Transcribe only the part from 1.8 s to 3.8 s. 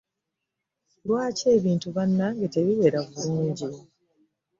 bange tebiwera bulungi?